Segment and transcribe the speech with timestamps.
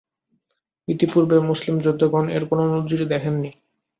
[0.87, 3.51] ইতিপূর্বে মুসলিম যোদ্ধাগণ এর কোন নজীর দেখেননি।